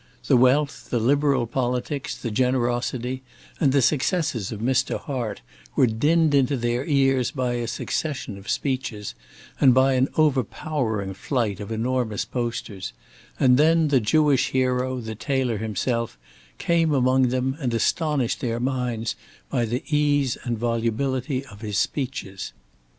The 0.25 0.35
wealth, 0.35 0.89
the 0.89 0.97
liberal 0.99 1.45
politics, 1.45 2.17
the 2.17 2.31
generosity, 2.31 3.21
and 3.59 3.71
the 3.71 3.83
successes 3.83 4.51
of 4.51 4.59
Mr. 4.59 4.99
Hart 4.99 5.41
were 5.75 5.85
dinned 5.85 6.33
into 6.33 6.57
their 6.57 6.83
ears 6.87 7.29
by 7.29 7.53
a 7.53 7.67
succession 7.67 8.35
of 8.35 8.49
speeches, 8.49 9.13
and 9.59 9.75
by 9.75 9.93
an 9.93 10.07
overpowering 10.17 11.13
flight 11.13 11.59
of 11.59 11.71
enormous 11.71 12.25
posters; 12.25 12.93
and 13.39 13.57
then 13.57 13.89
the 13.89 13.99
Jewish 13.99 14.47
hero, 14.49 14.99
the 14.99 15.13
tailor 15.13 15.59
himself, 15.59 16.17
came 16.57 16.95
among 16.95 17.27
them, 17.27 17.55
and 17.59 17.71
astonished 17.71 18.39
their 18.39 18.59
minds 18.59 19.15
by 19.51 19.65
the 19.65 19.83
ease 19.87 20.35
and 20.43 20.57
volubility 20.57 21.45
of 21.45 21.61
his 21.61 21.77
speeches. 21.77 22.53